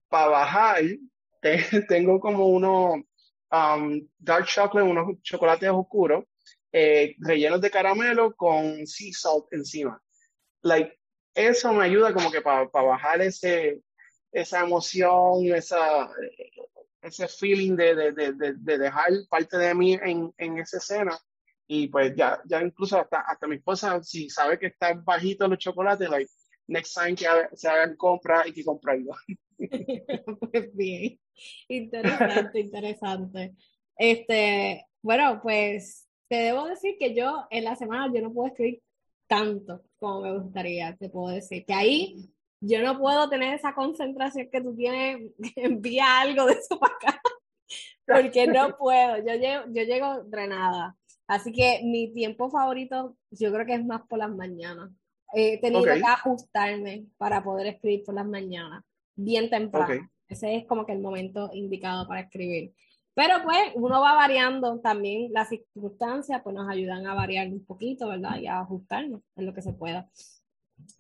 Para 0.08 0.28
bajar, 0.28 0.84
tengo 1.88 2.20
como 2.20 2.48
unos 2.48 3.02
um, 3.52 4.08
dark 4.18 4.46
chocolate, 4.46 4.90
unos 4.90 5.22
chocolates 5.22 5.70
oscuros, 5.70 6.26
eh, 6.72 7.16
rellenos 7.20 7.62
de 7.62 7.72
caramelo 7.72 8.36
con 8.36 8.86
sea 8.86 9.12
salt 9.14 9.46
encima. 9.52 10.02
Like, 10.62 10.98
eso 11.34 11.72
me 11.74 11.86
ayuda 11.86 12.14
como 12.14 12.32
que 12.32 12.42
para 12.42 12.66
bajar 12.66 13.22
ese, 13.22 13.82
esa 14.42 14.62
emoción, 14.62 15.46
esa, 15.46 16.10
ese 17.02 17.28
feeling 17.28 17.76
de, 17.76 17.96
de, 17.96 18.12
de, 18.12 18.54
de, 18.54 18.78
dejar 18.78 19.10
parte 19.30 19.58
de 19.58 19.74
mí 19.74 19.94
en, 19.94 20.32
en 20.38 20.60
esa 20.60 20.78
escena. 20.78 21.18
Y 21.66 21.88
pues 21.88 22.16
ya, 22.16 22.40
ya 22.46 22.62
incluso 22.62 23.00
hasta, 23.00 23.22
hasta 23.22 23.48
mi 23.48 23.56
esposa, 23.56 24.02
si 24.04 24.30
sabe 24.30 24.60
que 24.60 24.68
están 24.68 25.04
bajitos 25.04 25.50
los 25.50 25.58
chocolates, 25.58 26.08
like, 26.10 26.32
next 26.68 26.96
time 26.96 27.16
que 27.16 27.26
se 27.56 27.68
hagan 27.68 27.96
compra, 27.96 28.42
hay 28.42 28.54
que 28.54 28.64
comprarlo. 28.64 29.16
pues 29.58 30.70
bien, 30.76 31.20
interesante, 31.68 32.60
interesante. 32.60 33.56
Este, 33.98 34.86
bueno, 35.02 35.40
pues 35.42 36.08
te 36.30 36.36
debo 36.36 36.66
decir 36.66 36.96
que 37.00 37.16
yo 37.16 37.48
en 37.50 37.64
la 37.64 37.76
semana 37.76 38.14
yo 38.14 38.22
no 38.22 38.32
puedo 38.32 38.50
escribir 38.50 38.84
tanto 39.26 39.84
como 39.98 40.22
me 40.22 40.40
gustaría, 40.40 40.96
te 40.96 41.10
puedo 41.10 41.34
decir. 41.34 41.66
Que 41.66 41.74
ahí 41.74 42.30
yo 42.60 42.82
no 42.82 42.98
puedo 42.98 43.30
tener 43.30 43.54
esa 43.54 43.74
concentración 43.74 44.50
que 44.52 44.62
tú 44.62 44.76
tienes, 44.76 45.32
envía 45.56 46.20
algo 46.20 46.46
de 46.46 46.54
eso 46.54 46.80
para 46.80 46.96
acá, 46.96 47.22
porque 48.06 48.48
no 48.48 48.78
puedo, 48.78 49.18
yo 49.18 49.34
llego, 49.36 49.64
yo 49.68 49.84
llego 49.84 50.24
drenada. 50.24 50.96
Así 51.28 51.52
que 51.52 51.82
mi 51.84 52.14
tiempo 52.14 52.50
favorito 52.50 53.18
yo 53.32 53.52
creo 53.52 53.66
que 53.66 53.74
es 53.74 53.86
más 53.86 54.02
por 54.08 54.20
las 54.20 54.30
mañanas. 54.30 54.90
He 55.34 55.60
tenido 55.60 55.84
que 55.84 56.02
ajustarme 56.06 57.06
para 57.18 57.44
poder 57.44 57.68
escribir 57.68 58.04
por 58.06 58.16
las 58.16 58.26
mañanas, 58.26 58.84
bien 59.16 59.50
temprano. 59.50 60.10
Ese 60.30 60.56
es 60.56 60.66
como 60.66 60.86
que 60.86 60.94
el 60.94 61.02
momento 61.02 61.50
indicado 61.54 62.08
para 62.08 62.22
escribir. 62.22 62.74
Pero 63.14 63.42
pues 63.44 63.58
uno 63.76 64.00
va 64.00 64.14
variando 64.14 64.80
también 64.80 65.34
las 65.34 65.50
circunstancias, 65.50 66.40
pues 66.44 66.56
nos 66.56 66.70
ayudan 66.70 67.08
a 67.08 67.16
variar 67.16 67.48
un 67.48 67.66
poquito, 67.66 68.10
¿verdad? 68.10 68.38
Y 68.38 68.48
a 68.48 68.60
ajustarnos 68.60 69.22
en 69.36 69.46
lo 69.46 69.54
que 69.54 69.64
se 69.64 69.74
pueda. 69.74 70.08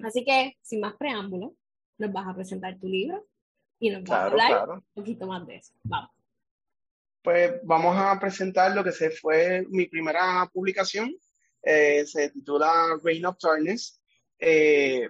Así 0.03 0.23
que, 0.23 0.57
sin 0.61 0.81
más 0.81 0.95
preámbulos, 0.95 1.53
nos 1.97 2.11
vas 2.11 2.27
a 2.27 2.35
presentar 2.35 2.77
tu 2.79 2.87
libro 2.87 3.25
y 3.79 3.89
nos 3.89 4.03
vas 4.03 4.19
a 4.19 4.25
hablar 4.25 4.69
un 4.69 4.85
poquito 4.93 5.27
más 5.27 5.45
de 5.45 5.57
eso. 5.57 5.73
Vamos. 5.83 6.11
Pues 7.21 7.59
vamos 7.63 7.95
a 7.97 8.19
presentar 8.19 8.73
lo 8.73 8.83
que 8.83 8.91
se 8.91 9.09
fue 9.09 9.65
mi 9.69 9.87
primera 9.87 10.49
publicación. 10.53 11.13
Eh, 11.61 12.05
se 12.05 12.29
titula 12.29 12.99
Reign 13.03 13.25
of 13.25 13.37
Darkness. 13.41 13.99
Eh, 14.39 15.09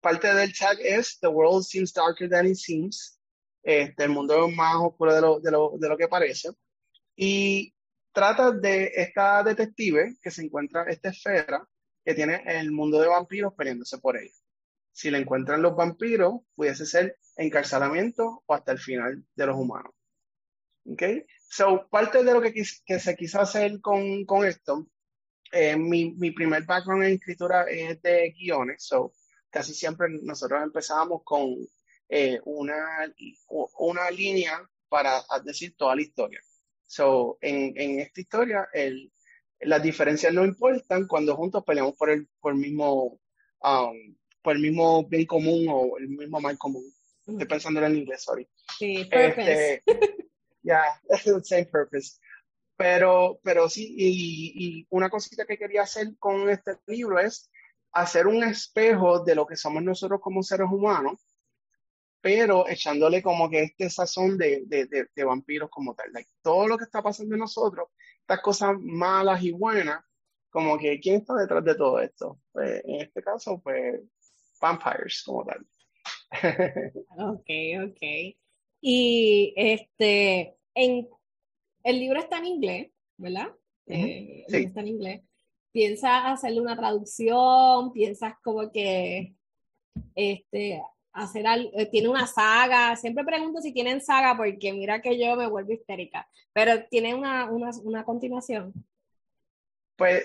parte 0.00 0.34
del 0.34 0.52
tag 0.56 0.78
es 0.80 1.18
The 1.20 1.28
World 1.28 1.64
Seems 1.64 1.92
Darker 1.92 2.28
Than 2.28 2.48
It 2.48 2.56
Seems 2.56 3.20
este, 3.62 4.04
el 4.04 4.10
mundo 4.10 4.46
es 4.46 4.56
más 4.56 4.76
oscuro 4.76 5.14
de 5.14 5.20
lo, 5.20 5.40
de, 5.40 5.50
lo, 5.50 5.72
de 5.78 5.88
lo 5.88 5.96
que 5.96 6.08
parece. 6.08 6.50
Y 7.16 7.74
trata 8.12 8.50
de 8.50 8.92
esta 8.94 9.42
detective 9.42 10.16
que 10.22 10.30
se 10.30 10.42
encuentra 10.42 10.84
esta 10.84 11.10
esfera 11.10 11.66
que 12.04 12.14
tiene 12.14 12.42
el 12.46 12.70
mundo 12.72 13.00
de 13.00 13.08
vampiros 13.08 13.54
peleándose 13.54 13.98
por 13.98 14.16
ella. 14.16 14.34
Si 14.92 15.10
le 15.10 15.18
encuentran 15.18 15.62
los 15.62 15.76
vampiros, 15.76 16.40
pudiese 16.54 16.86
ser 16.86 17.16
encarcelamiento 17.36 18.42
o 18.46 18.54
hasta 18.54 18.72
el 18.72 18.78
final 18.78 19.24
de 19.34 19.46
los 19.46 19.56
humanos. 19.56 19.92
¿Ok? 20.84 21.02
So, 21.48 21.88
parte 21.90 22.24
de 22.24 22.32
lo 22.32 22.40
que, 22.40 22.52
que 22.52 22.98
se 22.98 23.16
quiso 23.16 23.40
hacer 23.40 23.80
con, 23.80 24.24
con 24.24 24.46
esto, 24.46 24.86
eh, 25.52 25.76
mi, 25.76 26.12
mi, 26.12 26.30
primer 26.30 26.64
background 26.64 27.04
en 27.04 27.14
escritura 27.14 27.64
es 27.68 28.00
de 28.02 28.32
guiones, 28.32 28.84
so 28.84 29.12
casi 29.50 29.74
siempre 29.74 30.08
nosotros 30.22 30.62
empezamos 30.62 31.22
con 31.24 31.56
eh, 32.08 32.40
una, 32.44 33.12
una 33.78 34.10
línea 34.10 34.64
para 34.88 35.22
decir 35.44 35.74
toda 35.76 35.96
la 35.96 36.02
historia. 36.02 36.40
So, 36.86 37.38
en, 37.40 37.72
en 37.76 38.00
esta 38.00 38.20
historia, 38.20 38.68
el, 38.72 39.12
las 39.60 39.82
diferencias 39.82 40.32
no 40.32 40.44
importan 40.44 41.06
cuando 41.06 41.36
juntos 41.36 41.64
peleamos 41.64 41.96
por 41.96 42.10
el, 42.10 42.28
por 42.40 42.52
el 42.52 42.58
mismo 42.58 43.20
um, 43.62 44.16
por 44.42 44.56
el 44.56 44.62
mismo 44.62 45.06
bien 45.06 45.26
común 45.26 45.66
o 45.68 45.98
el 45.98 46.08
mismo 46.08 46.40
mal 46.40 46.56
común. 46.56 46.84
Estoy 47.26 47.46
pensando 47.46 47.84
en 47.84 47.96
inglés, 47.96 48.22
sorry. 48.22 48.48
Sí, 48.78 49.04
purpose. 49.04 49.82
Este, 49.86 50.28
yeah, 50.62 50.84
same 51.44 51.66
purpose. 51.66 52.18
Pero, 52.76 53.38
pero 53.42 53.68
sí, 53.68 53.94
y, 53.96 54.52
y, 54.56 54.86
una 54.90 55.10
cosita 55.10 55.44
que 55.44 55.58
quería 55.58 55.82
hacer 55.82 56.16
con 56.18 56.48
este 56.48 56.76
libro 56.86 57.18
es 57.18 57.50
hacer 57.92 58.26
un 58.26 58.42
espejo 58.42 59.22
de 59.22 59.34
lo 59.34 59.46
que 59.46 59.56
somos 59.56 59.82
nosotros 59.82 60.20
como 60.22 60.42
seres 60.42 60.68
humanos 60.70 61.20
pero 62.20 62.68
echándole 62.68 63.22
como 63.22 63.48
que 63.48 63.62
este 63.62 63.88
sazón 63.88 64.36
de, 64.36 64.64
de, 64.66 64.86
de, 64.86 65.24
vampiros 65.24 65.70
como 65.70 65.94
tal. 65.94 66.08
todo 66.42 66.68
lo 66.68 66.76
que 66.76 66.84
está 66.84 67.02
pasando 67.02 67.34
en 67.34 67.40
nosotros, 67.40 67.88
estas 68.20 68.40
cosas 68.40 68.76
malas 68.78 69.42
y 69.42 69.52
buenas, 69.52 70.04
como 70.50 70.78
que 70.78 70.98
quién 71.00 71.16
está 71.16 71.34
detrás 71.34 71.64
de 71.64 71.74
todo 71.74 72.00
esto. 72.00 72.40
Pues, 72.52 72.82
en 72.84 73.00
este 73.00 73.22
caso, 73.22 73.60
pues, 73.62 74.00
vampires 74.60 75.22
como 75.24 75.44
tal. 75.44 75.66
ok, 77.18 77.50
ok. 77.88 78.36
Y 78.80 79.52
este, 79.56 80.56
en, 80.74 81.08
el 81.82 81.98
libro 81.98 82.20
está 82.20 82.38
en 82.38 82.46
inglés, 82.46 82.92
¿verdad? 83.16 83.48
Eh, 83.86 84.44
sí. 84.48 84.56
Está 84.56 84.80
en 84.80 84.88
inglés. 84.88 85.22
¿Piensas 85.72 86.22
hacerle 86.24 86.60
una 86.60 86.76
traducción? 86.76 87.92
¿Piensas 87.92 88.34
como 88.42 88.70
que 88.72 89.34
este, 90.14 90.82
hacer 91.12 91.46
algo, 91.46 91.70
eh, 91.74 91.86
tiene 91.86 92.08
una 92.08 92.26
saga, 92.26 92.96
siempre 92.96 93.24
pregunto 93.24 93.60
si 93.60 93.72
tienen 93.72 94.00
saga 94.00 94.36
porque 94.36 94.72
mira 94.72 95.00
que 95.00 95.18
yo 95.18 95.36
me 95.36 95.48
vuelvo 95.48 95.72
histérica, 95.72 96.28
pero 96.52 96.84
tiene 96.88 97.14
una, 97.14 97.50
una, 97.50 97.70
una 97.82 98.04
continuación. 98.04 98.72
Pues 99.96 100.24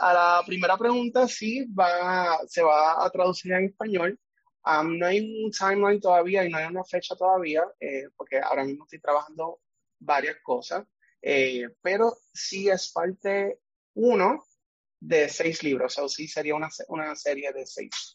a 0.00 0.12
la 0.12 0.42
primera 0.46 0.76
pregunta 0.76 1.26
sí 1.26 1.64
va, 1.72 2.38
se 2.46 2.62
va 2.62 3.04
a 3.04 3.10
traducir 3.10 3.52
en 3.52 3.66
español. 3.66 4.18
no 4.84 5.06
hay 5.06 5.44
un 5.44 5.50
timeline 5.50 6.00
todavía 6.00 6.44
y 6.44 6.50
no 6.50 6.58
hay 6.58 6.66
una 6.66 6.84
fecha 6.84 7.16
todavía, 7.16 7.62
eh, 7.80 8.08
porque 8.16 8.38
ahora 8.38 8.64
mismo 8.64 8.84
estoy 8.84 9.00
trabajando 9.00 9.60
varias 9.98 10.36
cosas, 10.42 10.84
eh, 11.22 11.66
pero 11.80 12.14
sí 12.34 12.68
es 12.68 12.92
parte 12.92 13.60
uno 13.94 14.44
de 15.00 15.28
seis 15.28 15.62
libros, 15.62 15.98
o 15.98 16.08
sí 16.08 16.28
sería 16.28 16.54
una, 16.54 16.68
una 16.88 17.16
serie 17.16 17.52
de 17.52 17.66
seis. 17.66 18.13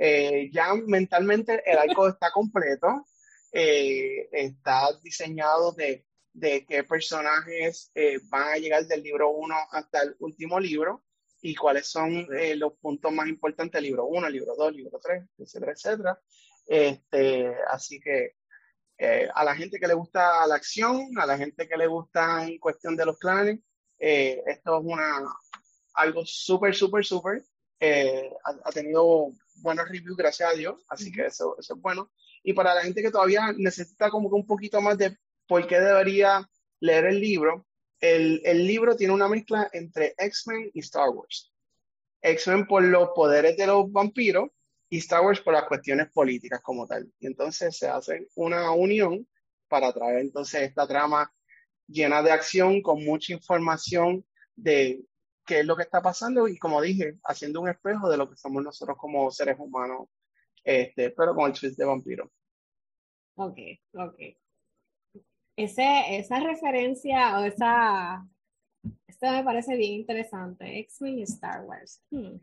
Eh, 0.00 0.48
ya 0.52 0.74
mentalmente 0.74 1.60
el 1.68 1.76
arco 1.76 2.08
está 2.08 2.30
completo, 2.30 3.04
eh, 3.50 4.28
está 4.30 4.90
diseñado 5.02 5.72
de, 5.72 6.06
de 6.32 6.64
qué 6.64 6.84
personajes 6.84 7.90
eh, 7.96 8.20
van 8.28 8.52
a 8.52 8.56
llegar 8.58 8.86
del 8.86 9.02
libro 9.02 9.30
1 9.30 9.54
hasta 9.72 10.02
el 10.02 10.14
último 10.20 10.60
libro 10.60 11.02
y 11.42 11.56
cuáles 11.56 11.88
son 11.88 12.28
los 12.56 12.74
puntos 12.74 13.12
más 13.12 13.28
importantes 13.28 13.72
del 13.72 13.84
libro 13.84 14.06
1, 14.06 14.28
libro 14.28 14.54
2, 14.56 14.72
libro 14.72 15.00
3, 15.02 15.24
etcétera, 15.38 15.72
etcétera. 15.72 16.20
Este, 16.66 17.54
así 17.68 18.00
que 18.00 18.34
a 19.32 19.44
la 19.44 19.54
gente 19.54 19.78
que 19.78 19.86
le 19.86 19.94
gusta 19.94 20.44
la 20.48 20.56
acción, 20.56 21.16
a 21.16 21.26
la 21.26 21.38
gente 21.38 21.68
que 21.68 21.76
le 21.76 21.86
gusta 21.86 22.44
en 22.44 22.58
cuestión 22.58 22.96
de 22.96 23.06
los 23.06 23.18
planes, 23.18 23.60
esto 23.98 24.78
es 24.78 24.84
una, 24.84 25.24
algo 25.94 26.22
súper, 26.26 26.74
súper, 26.74 27.04
súper. 27.04 27.44
ha, 28.44 28.72
tenido 28.72 29.32
buenos 29.60 29.88
reviews, 29.88 30.16
gracias 30.16 30.50
a 30.50 30.56
Dios, 30.56 30.84
así 30.88 31.10
que 31.12 31.26
eso, 31.26 31.56
eso 31.58 31.74
es 31.74 31.80
bueno. 31.80 32.10
Y 32.42 32.52
para 32.52 32.74
la 32.74 32.82
gente 32.82 33.02
que 33.02 33.10
todavía 33.10 33.52
necesita 33.56 34.10
como 34.10 34.28
que 34.28 34.36
un 34.36 34.46
poquito 34.46 34.80
más 34.80 34.96
de 34.98 35.16
por 35.46 35.66
qué 35.66 35.80
debería 35.80 36.48
leer 36.80 37.06
el 37.06 37.20
libro, 37.20 37.66
el, 38.00 38.40
el 38.44 38.66
libro 38.66 38.96
tiene 38.96 39.12
una 39.12 39.28
mezcla 39.28 39.68
entre 39.72 40.14
X-Men 40.16 40.70
y 40.72 40.80
Star 40.80 41.10
Wars. 41.10 41.52
X-Men 42.20 42.66
por 42.66 42.82
los 42.82 43.10
poderes 43.14 43.56
de 43.56 43.66
los 43.66 43.90
vampiros 43.90 44.50
y 44.88 44.98
Star 44.98 45.22
Wars 45.22 45.40
por 45.40 45.54
las 45.54 45.64
cuestiones 45.64 46.10
políticas 46.10 46.60
como 46.62 46.86
tal. 46.86 47.10
Y 47.18 47.26
entonces 47.26 47.76
se 47.76 47.88
hace 47.88 48.28
una 48.34 48.70
unión 48.72 49.26
para 49.68 49.92
traer 49.92 50.18
entonces 50.18 50.62
esta 50.62 50.86
trama 50.86 51.32
llena 51.86 52.22
de 52.22 52.30
acción 52.30 52.82
con 52.82 53.04
mucha 53.04 53.32
información 53.32 54.24
de 54.56 55.00
qué 55.48 55.60
es 55.60 55.66
lo 55.66 55.74
que 55.74 55.82
está 55.82 56.02
pasando 56.02 56.46
y 56.46 56.58
como 56.58 56.80
dije, 56.82 57.18
haciendo 57.24 57.62
un 57.62 57.70
espejo 57.70 58.08
de 58.10 58.18
lo 58.18 58.28
que 58.28 58.36
somos 58.36 58.62
nosotros 58.62 58.98
como 58.98 59.30
seres 59.30 59.56
humanos, 59.58 60.08
este, 60.62 61.10
pero 61.10 61.34
con 61.34 61.50
el 61.50 61.58
twist 61.58 61.78
de 61.78 61.86
vampiro. 61.86 62.30
Ok, 63.36 63.58
ok. 63.94 64.20
Ese, 65.56 66.18
esa 66.18 66.38
referencia 66.40 67.38
o 67.38 67.44
esa, 67.44 68.24
esto 69.06 69.30
me 69.30 69.42
parece 69.42 69.74
bien 69.76 69.94
interesante, 69.94 70.78
X-Men 70.80 71.18
y 71.18 71.22
Star 71.22 71.64
Wars. 71.64 72.02
Hmm. 72.10 72.36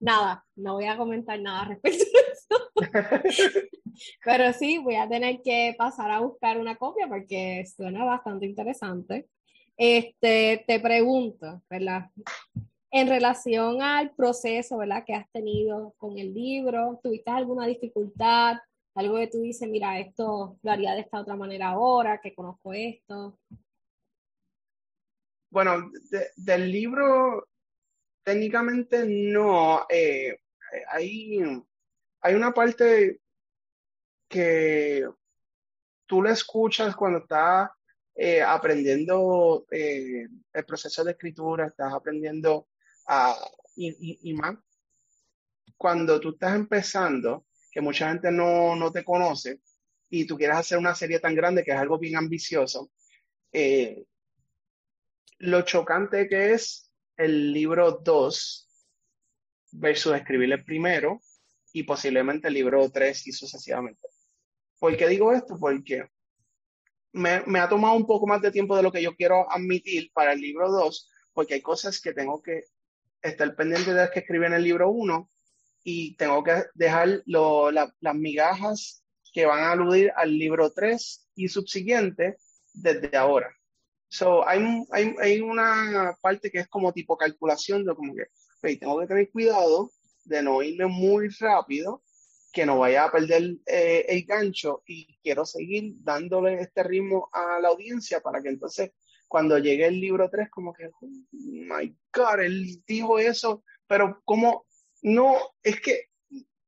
nada, 0.00 0.44
no 0.56 0.74
voy 0.74 0.86
a 0.86 0.96
comentar 0.96 1.38
nada 1.40 1.66
respecto 1.66 2.04
a 2.04 2.32
eso. 2.32 2.70
Pero 4.24 4.52
sí, 4.54 4.78
voy 4.78 4.96
a 4.96 5.08
tener 5.08 5.40
que 5.42 5.74
pasar 5.78 6.10
a 6.10 6.20
buscar 6.20 6.58
una 6.58 6.76
copia 6.76 7.06
porque 7.06 7.64
suena 7.66 8.04
bastante 8.04 8.46
interesante. 8.46 9.28
Este, 9.76 10.64
te 10.66 10.80
pregunto, 10.80 11.62
¿verdad? 11.68 12.10
En 12.90 13.08
relación 13.08 13.82
al 13.82 14.14
proceso, 14.14 14.78
¿verdad? 14.78 15.04
Que 15.04 15.14
has 15.14 15.30
tenido 15.32 15.94
con 15.98 16.16
el 16.18 16.32
libro, 16.32 17.00
¿tuviste 17.02 17.30
alguna 17.30 17.66
dificultad? 17.66 18.58
Algo 18.94 19.16
que 19.16 19.26
tú 19.26 19.40
dices, 19.40 19.68
mira, 19.68 19.98
esto 19.98 20.56
lo 20.62 20.70
haría 20.70 20.94
de 20.94 21.00
esta 21.00 21.20
otra 21.20 21.34
manera 21.34 21.70
ahora, 21.70 22.20
que 22.20 22.34
conozco 22.34 22.72
esto. 22.72 23.40
Bueno, 25.50 25.90
del 26.36 26.70
libro, 26.70 27.48
técnicamente 28.22 29.04
no. 29.06 29.86
Eh, 29.88 30.38
hay, 30.88 31.40
hay 32.20 32.34
una 32.34 32.52
parte 32.52 33.20
que 34.28 35.04
tú 36.06 36.22
le 36.22 36.30
escuchas 36.30 36.94
cuando 36.94 37.18
estás 37.18 37.70
eh, 38.16 38.42
aprendiendo 38.42 39.66
eh, 39.70 40.28
el 40.52 40.64
proceso 40.64 41.02
de 41.02 41.12
escritura, 41.12 41.66
estás 41.66 41.92
aprendiendo 41.92 42.68
a, 43.08 43.36
y, 43.76 44.32
más 44.34 44.56
cuando 45.76 46.20
tú 46.20 46.30
estás 46.30 46.54
empezando, 46.54 47.46
que 47.72 47.80
mucha 47.80 48.08
gente 48.08 48.30
no, 48.30 48.76
no, 48.76 48.92
te 48.92 49.04
conoce 49.04 49.60
y 50.08 50.26
tú 50.26 50.36
quieres 50.36 50.56
hacer 50.56 50.78
una 50.78 50.94
serie 50.94 51.18
tan 51.18 51.34
grande 51.34 51.64
que 51.64 51.72
es 51.72 51.76
algo 51.76 51.98
bien 51.98 52.16
ambicioso, 52.16 52.92
eh, 53.52 54.04
lo 55.38 55.62
chocante 55.62 56.28
que 56.28 56.52
es 56.52 56.92
el 57.16 57.52
libro 57.52 58.00
2 58.02 58.68
versus 59.72 60.14
escribir 60.14 60.52
el 60.52 60.64
primero 60.64 61.20
y 61.72 61.82
posiblemente 61.82 62.46
el 62.46 62.54
libro 62.54 62.88
3 62.88 63.26
y 63.26 63.32
sucesivamente. 63.32 64.08
¿Por 64.78 64.96
qué 64.96 65.08
digo 65.08 65.32
esto? 65.32 65.58
Porque 65.58 66.08
me, 67.14 67.60
ha 67.60 67.68
tomado 67.68 67.94
un 67.94 68.06
poco 68.06 68.26
más 68.26 68.42
de 68.42 68.50
tiempo 68.50 68.76
de 68.76 68.82
lo 68.82 68.90
que 68.90 69.02
yo 69.02 69.14
quiero 69.14 69.50
admitir 69.50 70.10
para 70.12 70.32
el 70.32 70.40
libro 70.40 70.70
2, 70.70 71.10
porque 71.32 71.54
hay 71.54 71.62
cosas 71.62 72.00
que 72.00 72.12
tengo 72.12 72.42
que 72.42 72.64
estar 73.22 73.54
pendiente 73.54 73.92
de 73.94 74.00
las 74.00 74.10
que 74.10 74.20
escribí 74.20 74.44
en 74.46 74.52
el 74.52 74.64
libro 74.64 74.90
1 74.90 75.30
y 75.84 76.16
tengo 76.16 76.42
que 76.42 76.64
dejar 76.74 77.22
las 77.24 78.14
migajas 78.14 79.04
que 79.32 79.46
van 79.46 79.60
a 79.60 79.72
aludir 79.72 80.12
al 80.16 80.36
libro 80.36 80.72
3 80.72 81.28
y 81.36 81.48
subsiguiente 81.48 82.36
desde 82.72 83.16
ahora. 83.16 83.54
So, 84.08 84.46
hay, 84.46 84.62
hay, 84.90 85.14
hay, 85.20 85.40
una 85.40 86.16
parte 86.20 86.50
que 86.50 86.58
es 86.58 86.68
como 86.68 86.92
tipo 86.92 87.16
calculación 87.16 87.84
de 87.84 87.94
como 87.94 88.14
que 88.14 88.26
tengo 88.76 89.00
que 89.00 89.06
tener 89.06 89.30
cuidado 89.30 89.90
de 90.24 90.42
no 90.42 90.62
irme 90.62 90.86
muy 90.86 91.28
rápido, 91.28 92.02
que 92.54 92.64
no 92.64 92.78
vaya 92.78 93.04
a 93.04 93.12
perder 93.12 93.56
eh, 93.66 94.06
el 94.08 94.24
gancho 94.24 94.84
y 94.86 95.18
quiero 95.22 95.44
seguir 95.44 95.94
dándole 95.98 96.60
este 96.60 96.84
ritmo 96.84 97.28
a 97.32 97.58
la 97.60 97.68
audiencia 97.68 98.20
para 98.20 98.40
que 98.40 98.48
entonces 98.48 98.92
cuando 99.26 99.58
llegue 99.58 99.86
el 99.86 100.00
libro 100.00 100.30
3 100.30 100.48
como 100.50 100.72
que, 100.72 100.86
oh 100.86 101.08
my 101.32 101.94
God, 102.12 102.40
él 102.40 102.80
dijo 102.86 103.18
eso, 103.18 103.64
pero 103.88 104.22
como 104.24 104.66
no, 105.02 105.36
es 105.64 105.80
que, 105.80 106.04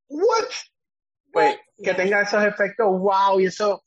what? 0.09 0.49
Pues 1.33 1.57
que 1.83 1.95
tenga 1.95 2.23
esos 2.23 2.43
efectos, 2.43 2.87
wow, 2.87 3.38
y 3.38 3.47
esos 3.47 3.81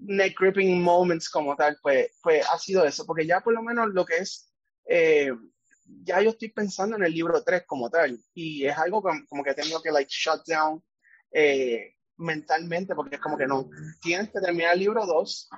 neck 0.00 0.36
gripping 0.38 0.82
moments 0.82 1.30
como 1.30 1.54
tal, 1.54 1.78
pues, 1.80 2.10
pues 2.20 2.44
ha 2.52 2.58
sido 2.58 2.84
eso, 2.84 3.06
porque 3.06 3.26
ya 3.26 3.40
por 3.40 3.54
lo 3.54 3.62
menos 3.62 3.90
lo 3.90 4.04
que 4.04 4.16
es, 4.16 4.52
eh, 4.88 5.30
ya 6.02 6.20
yo 6.20 6.30
estoy 6.30 6.48
pensando 6.48 6.96
en 6.96 7.04
el 7.04 7.12
libro 7.12 7.44
3 7.44 7.62
como 7.64 7.88
tal, 7.88 8.18
y 8.34 8.66
es 8.66 8.76
algo 8.76 9.00
como, 9.02 9.44
que 9.44 9.54
tengo 9.54 9.80
que 9.80 9.92
like 9.92 10.10
shut 10.10 10.44
down 10.46 10.82
eh, 11.38 11.96
mentalmente, 12.16 12.94
porque 12.94 13.16
es 13.16 13.20
como 13.20 13.36
que 13.36 13.46
no, 13.46 13.68
tienes 14.00 14.30
que 14.30 14.40
terminar 14.40 14.72
el 14.72 14.80
libro 14.80 15.04
2, 15.04 15.50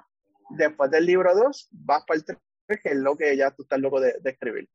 después 0.51 0.91
del 0.91 1.07
libro 1.07 1.33
2 1.37 1.69
vas 1.71 2.03
para 2.05 2.19
el 2.19 2.25
3, 2.25 2.39
que 2.83 2.89
es 2.89 2.97
lo 2.97 3.17
que 3.17 3.37
ya 3.37 3.53
tú 3.53 3.63
estás 3.63 3.79
loco 3.79 4.01
de, 4.01 4.17
de 4.21 4.31
escribir. 4.31 4.69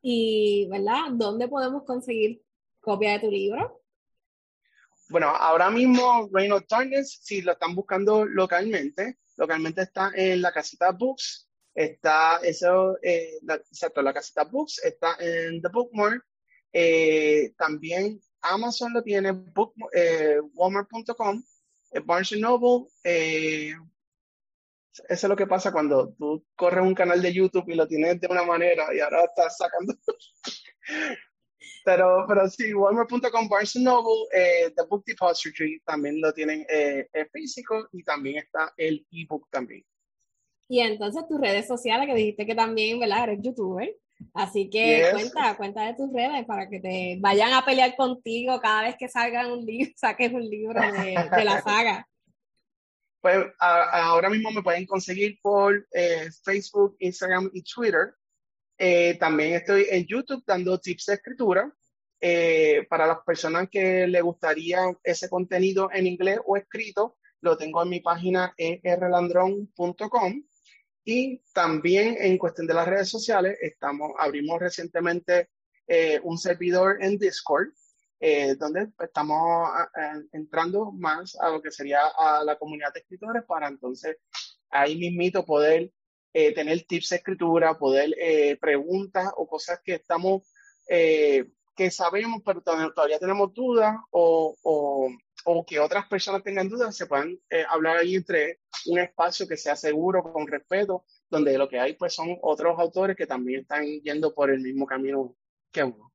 Y, 0.00 0.66
¿verdad? 0.68 1.12
¿Dónde 1.12 1.46
podemos 1.46 1.84
conseguir 1.84 2.42
copia 2.80 3.12
de 3.12 3.20
tu 3.20 3.30
libro? 3.30 3.80
Bueno, 5.08 5.28
ahora 5.28 5.70
mismo 5.70 6.28
Reign 6.32 6.50
of 6.50 6.64
Darkness, 6.68 7.20
si 7.22 7.42
lo 7.42 7.52
están 7.52 7.76
buscando 7.76 8.24
localmente, 8.24 9.18
localmente 9.36 9.82
está 9.82 10.10
en 10.16 10.42
la 10.42 10.50
casita 10.50 10.90
Books, 10.90 11.48
está 11.72 12.38
eso, 12.42 12.98
eh, 13.02 13.38
la, 13.42 13.54
exacto, 13.54 14.02
la 14.02 14.12
casita 14.12 14.42
Books, 14.42 14.82
está 14.82 15.14
en 15.20 15.62
The 15.62 15.68
Bookmark, 15.68 16.26
eh, 16.72 17.52
también 17.56 18.20
Amazon 18.42 18.92
lo 18.92 19.02
tiene, 19.02 19.32
book, 19.32 19.74
eh, 19.92 20.38
Walmart.com, 20.54 21.42
eh, 21.92 22.00
Barnes 22.00 22.32
Noble, 22.38 22.88
eh, 23.04 23.74
eso 25.08 25.26
es 25.26 25.28
lo 25.28 25.36
que 25.36 25.46
pasa 25.46 25.72
cuando 25.72 26.12
tú 26.18 26.44
corres 26.54 26.84
un 26.84 26.94
canal 26.94 27.22
de 27.22 27.32
YouTube 27.32 27.68
y 27.68 27.74
lo 27.74 27.86
tienes 27.86 28.20
de 28.20 28.26
una 28.28 28.42
manera 28.42 28.94
y 28.94 29.00
ahora 29.00 29.24
estás 29.24 29.56
sacando. 29.56 29.94
pero, 31.84 32.26
pero 32.28 32.48
sí, 32.50 32.74
Walmart.com, 32.74 33.48
Barnes 33.48 33.76
Noble, 33.76 34.26
eh, 34.34 34.72
The 34.76 34.82
Book 34.88 35.04
Depository 35.06 35.80
también 35.86 36.20
lo 36.20 36.32
tienen 36.32 36.66
físico 37.32 37.88
y 37.92 38.02
también 38.02 38.38
está 38.38 38.72
el 38.76 39.06
ebook 39.10 39.48
también. 39.50 39.84
Y 40.68 40.80
entonces 40.80 41.26
tus 41.28 41.40
redes 41.40 41.66
sociales, 41.66 42.06
que 42.06 42.14
dijiste 42.14 42.46
que 42.46 42.54
también, 42.54 42.98
¿verdad? 42.98 43.24
Eres 43.24 43.40
youtuber. 43.42 43.94
Así 44.34 44.70
que 44.70 45.08
cuenta, 45.12 45.56
cuenta 45.56 45.86
de 45.86 45.94
tus 45.94 46.12
redes 46.12 46.44
para 46.46 46.68
que 46.68 46.80
te 46.80 47.16
vayan 47.20 47.52
a 47.52 47.64
pelear 47.64 47.94
contigo 47.96 48.60
cada 48.60 48.82
vez 48.82 48.96
que 48.98 49.08
salgan 49.08 49.50
un 49.52 49.64
libro, 49.64 49.92
saques 49.96 50.32
un 50.32 50.48
libro 50.48 50.80
de, 50.80 51.16
de 51.36 51.44
la 51.44 51.62
saga. 51.62 52.06
Pues 53.22 53.46
ahora 53.60 54.28
mismo 54.28 54.50
me 54.50 54.64
pueden 54.64 54.84
conseguir 54.84 55.38
por 55.40 55.86
eh, 55.92 56.28
Facebook, 56.44 56.96
Instagram 56.98 57.52
y 57.54 57.62
Twitter. 57.62 58.16
Eh, 58.76 59.16
también 59.16 59.54
estoy 59.54 59.86
en 59.88 60.04
YouTube 60.06 60.42
dando 60.44 60.80
tips 60.80 61.06
de 61.06 61.14
escritura. 61.14 61.72
Eh, 62.20 62.84
para 62.90 63.06
las 63.06 63.18
personas 63.24 63.68
que 63.70 64.08
le 64.08 64.20
gustaría 64.22 64.80
ese 65.04 65.28
contenido 65.28 65.88
en 65.92 66.08
inglés 66.08 66.40
o 66.44 66.56
escrito, 66.56 67.16
lo 67.42 67.56
tengo 67.56 67.84
en 67.84 67.90
mi 67.90 68.00
página 68.00 68.56
rlandron.com. 68.58 70.42
Y 71.04 71.42
también 71.52 72.16
en 72.20 72.38
cuestión 72.38 72.66
de 72.66 72.74
las 72.74 72.86
redes 72.86 73.08
sociales, 73.08 73.58
estamos, 73.60 74.12
abrimos 74.18 74.60
recientemente 74.60 75.48
un 76.22 76.38
servidor 76.38 77.02
en 77.02 77.18
Discord 77.18 77.68
eh, 78.24 78.54
donde 78.54 78.86
estamos 79.00 79.68
entrando 80.30 80.92
más 80.92 81.36
a 81.40 81.50
lo 81.50 81.60
que 81.60 81.72
sería 81.72 82.02
a 82.16 82.44
la 82.44 82.56
comunidad 82.56 82.92
de 82.92 83.00
escritores 83.00 83.42
para 83.42 83.66
entonces 83.66 84.16
ahí 84.70 84.96
mismito 84.96 85.44
poder 85.44 85.90
eh, 86.32 86.54
tener 86.54 86.84
tips 86.84 87.08
de 87.08 87.16
escritura, 87.16 87.76
poder 87.76 88.14
eh, 88.16 88.56
preguntas 88.60 89.28
o 89.36 89.48
cosas 89.48 89.80
que 89.84 89.94
estamos, 89.94 90.42
que 90.86 91.90
sabemos, 91.90 92.42
pero 92.46 92.60
todavía 92.62 93.18
tenemos 93.18 93.52
dudas 93.52 93.96
o, 94.12 94.56
o, 94.62 95.10
o, 95.44 95.66
que 95.66 95.80
otras 95.80 96.06
personas 96.06 96.44
tengan 96.44 96.68
dudas, 96.68 96.96
se 96.96 97.06
puedan 97.06 97.36
hablar 97.70 97.96
ahí 97.96 98.14
entre 98.14 98.60
un 98.86 98.98
espacio 98.98 99.46
que 99.46 99.56
sea 99.56 99.76
seguro, 99.76 100.22
con 100.22 100.46
respeto, 100.46 101.04
donde 101.30 101.56
lo 101.58 101.68
que 101.68 101.78
hay 101.78 101.94
pues 101.94 102.14
son 102.14 102.38
otros 102.42 102.78
autores 102.78 103.16
que 103.16 103.26
también 103.26 103.60
están 103.60 103.84
yendo 103.84 104.34
por 104.34 104.50
el 104.50 104.60
mismo 104.60 104.86
camino 104.86 105.34
que 105.70 105.84
uno. 105.84 106.12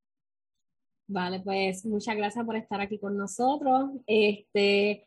Vale, 1.10 1.40
pues 1.40 1.86
muchas 1.86 2.16
gracias 2.18 2.46
por 2.46 2.56
estar 2.58 2.82
aquí 2.82 3.00
con 3.00 3.18
nosotros. 3.18 3.92
Este, 4.06 5.06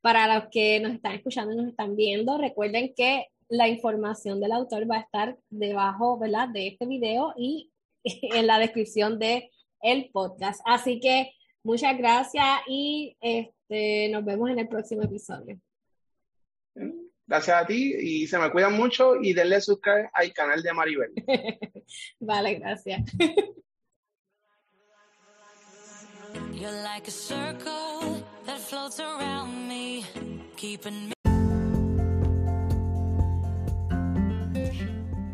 para 0.00 0.34
los 0.34 0.48
que 0.50 0.80
nos 0.80 0.92
están 0.92 1.12
escuchando 1.12 1.52
y 1.52 1.56
nos 1.56 1.68
están 1.68 1.94
viendo, 1.94 2.36
recuerden 2.36 2.92
que 2.96 3.26
la 3.48 3.68
información 3.68 4.40
del 4.40 4.52
autor 4.52 4.90
va 4.90 4.96
a 4.96 5.00
estar 5.00 5.38
debajo, 5.50 6.18
¿verdad? 6.18 6.48
De 6.48 6.66
este 6.68 6.86
video 6.86 7.32
y 7.36 7.70
en 8.04 8.46
la 8.46 8.58
descripción 8.58 9.18
de 9.18 9.50
podcast. 10.12 10.60
Así 10.64 11.00
que 11.00 11.30
muchas 11.62 11.96
gracias 11.96 12.44
y 12.66 13.16
este, 13.20 14.08
nos 14.10 14.24
vemos 14.24 14.50
en 14.50 14.58
el 14.58 14.68
próximo 14.68 15.02
episodio. 15.02 15.60
Gracias 17.26 17.62
a 17.62 17.66
ti 17.66 17.94
y 18.00 18.26
se 18.26 18.38
me 18.38 18.50
cuidan 18.50 18.74
mucho 18.74 19.16
y 19.20 19.32
denle 19.32 19.60
suscribir 19.60 20.08
al 20.12 20.32
canal 20.32 20.62
de 20.62 20.72
Maribel. 20.72 21.12
vale, 22.20 22.54
gracias. 22.54 23.02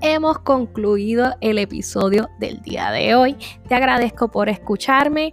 Hemos 0.04 0.40
concluido 0.40 1.36
el 1.40 1.58
episodio 1.58 2.28
del 2.40 2.60
día 2.62 2.90
de 2.90 3.14
hoy. 3.14 3.36
Te 3.68 3.76
agradezco 3.76 4.32
por 4.32 4.48
escucharme. 4.48 5.32